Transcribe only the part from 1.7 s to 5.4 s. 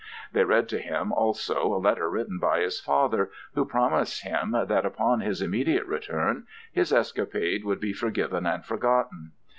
a letter written by his father, who promised him that, upon